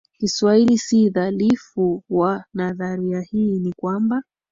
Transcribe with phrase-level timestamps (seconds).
[0.19, 4.23] Kiswahili si dhaifu wa nadharia hii ni kwamba